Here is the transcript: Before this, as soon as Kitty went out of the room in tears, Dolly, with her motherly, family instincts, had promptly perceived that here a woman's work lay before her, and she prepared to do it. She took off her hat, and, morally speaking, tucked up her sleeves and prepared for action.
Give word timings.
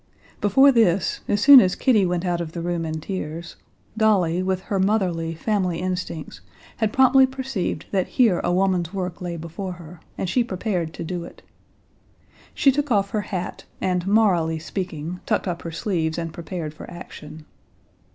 Before 0.41 0.71
this, 0.71 1.19
as 1.27 1.41
soon 1.41 1.61
as 1.61 1.75
Kitty 1.75 2.07
went 2.07 2.25
out 2.25 2.41
of 2.41 2.53
the 2.53 2.61
room 2.63 2.85
in 2.87 2.99
tears, 3.01 3.55
Dolly, 3.95 4.41
with 4.41 4.61
her 4.61 4.79
motherly, 4.79 5.35
family 5.35 5.77
instincts, 5.79 6.41
had 6.77 6.91
promptly 6.91 7.27
perceived 7.27 7.85
that 7.91 8.07
here 8.17 8.41
a 8.43 8.51
woman's 8.51 8.95
work 8.95 9.21
lay 9.21 9.37
before 9.37 9.73
her, 9.73 9.99
and 10.17 10.27
she 10.27 10.43
prepared 10.43 10.91
to 10.95 11.03
do 11.03 11.23
it. 11.23 11.43
She 12.55 12.71
took 12.71 12.89
off 12.89 13.11
her 13.11 13.21
hat, 13.21 13.65
and, 13.79 14.07
morally 14.07 14.57
speaking, 14.57 15.19
tucked 15.27 15.47
up 15.47 15.61
her 15.61 15.71
sleeves 15.71 16.17
and 16.17 16.33
prepared 16.33 16.73
for 16.73 16.89
action. 16.89 17.45